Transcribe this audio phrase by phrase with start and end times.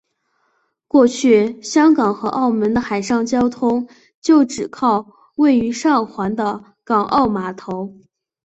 [0.87, 3.87] 过去香港和澳门的海上交通
[4.19, 7.93] 就只靠位于上环的港澳码头。